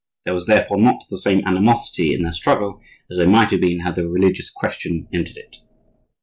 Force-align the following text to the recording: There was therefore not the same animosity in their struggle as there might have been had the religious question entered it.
There 0.25 0.33
was 0.33 0.47
therefore 0.47 0.81
not 0.81 1.03
the 1.11 1.17
same 1.19 1.45
animosity 1.45 2.15
in 2.15 2.23
their 2.23 2.31
struggle 2.31 2.81
as 3.11 3.19
there 3.19 3.29
might 3.29 3.51
have 3.51 3.61
been 3.61 3.81
had 3.81 3.95
the 3.95 4.09
religious 4.09 4.49
question 4.49 5.07
entered 5.13 5.37
it. 5.37 5.57